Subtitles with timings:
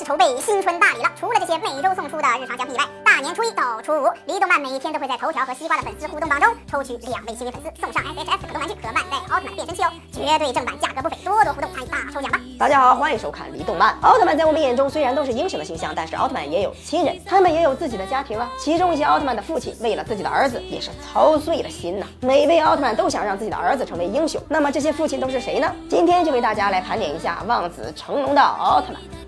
[0.00, 1.10] 始筹备新春大礼了。
[1.14, 12.40] 除了这些每周送出的日常奖品以外，大年初一到初五，离动漫每天都会在头条和西瓜的粉丝互动榜中抽取两位幸运粉丝，送上 S H F 可动玩具和万代奥特曼变身器哦，绝对正版，价格不菲，多多互动参与大抽奖吧！
[12.58, 13.94] 大家好，欢迎收看《离动漫》。
[14.00, 18.48] 奥特曼在我们眼中虽然都是英雄的形象，但是奥特曼也有亲人，他们也有自己的家庭啊。
[18.58, 22.06] 其中一些奥特曼的父亲为了自己的儿子也是操碎了心呐。
[22.22, 25.70] 每位奥特曼都想让自己的儿子成为英雄，那么这些父亲都是谁呢？
[25.90, 29.19] 今天就为大家来盘点一下望子成龙的奥特曼。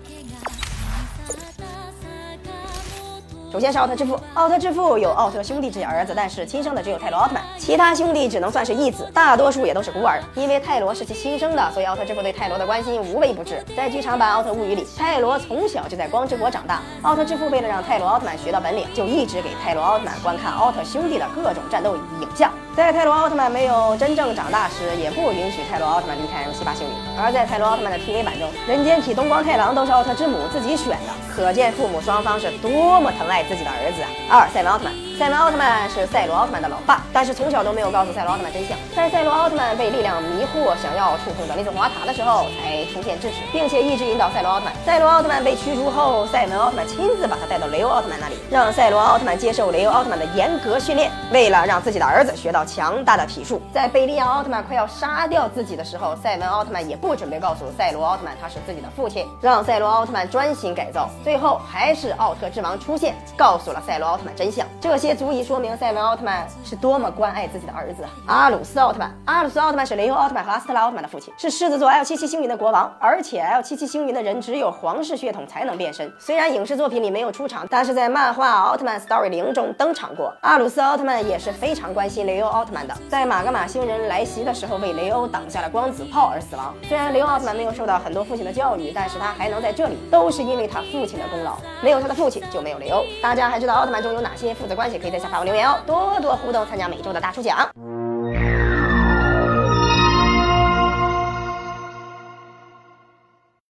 [3.53, 10.19] 首先是奥特之父，奥特之父有奥特兄弟这些儿子，但是亲生的只有泰罗奥特曼，其他兄弟只能算是义子，大多数也都是孤儿。
[10.33, 13.63] 因为泰罗是其亲生的，所以奥特之父对泰罗的关心无微不至。
[13.77, 22.51] 在剧场版《奥特物语》里，泰罗从小就在光之国长大，奥特之父为了让泰罗奥特曼学到本领，就一直给泰罗奥特曼观看奥特兄弟的各种战斗影像。
[22.75, 27.21] 在泰罗奥特曼没有真正长大时，也不允许泰罗奥特曼离开 M 七八星云。
[27.21, 35.12] 而在泰罗奥特曼的 TV 版中，人间体东光太郎都是奥特之母自己选的，可见父母双方是多么疼爱自己的儿子阿尔塞文奥特曼。
[35.17, 38.75] 赛文奥特曼是赛罗奥特曼的老爸，但是从小都没有告诉赛罗奥特曼真相。
[38.95, 44.73] 在赛罗奥特曼被力量迷惑，想要触碰的那座华塔的时候，才出现制止，并且一直引导赛罗奥特曼。
[44.83, 51.11] 赛罗奥特曼被驱逐后，赛文奥特曼亲自把他带到雷欧奥特曼那里，让赛罗奥特曼接受雷欧奥特曼的严格训练。
[51.31, 61.07] 为了让自己的儿子学到强大的体术，在贝利亚奥特曼快要杀掉自己的时候，赛文奥特曼也不准备告诉赛罗奥特曼他是自己的父亲，让赛罗奥特曼专心改造。
[61.23, 64.67] 最后还是奥特之王出现，告诉了赛罗奥特曼真相。
[64.81, 68.05] 这些足以说明赛文奥特曼是多么关爱自己的儿子。
[68.25, 76.09] 阿鲁斯奥特曼，阿鲁斯奥特曼是雷欧奥特曼和阿斯特拉奥特曼的父亲，是狮子座 L 七七星云的国王，而且 L 七七星云的人只有皇室血统才能变身。
[76.17, 80.33] 虽然影视作品里没有出场，但是在漫画《奥特曼 Story 零》中登场过。
[80.39, 86.73] 阿鲁斯奥特曼也是非常关心雷欧奥特曼的，在马格玛星人来袭的时候为雷欧挡下了光子炮而死亡。
[86.87, 91.57] 虽然雷欧奥特曼没有受到很多父亲的教育，但是他还能在这里，都是因为他父亲的功劳。
[91.81, 93.03] 没有他的父亲，就没有雷欧。
[93.21, 94.92] 大家还知道奥特曼中有哪些父子关系？
[94.93, 97.67] 也可以在下方留言哦，多多互动，参加每周的大抽奖。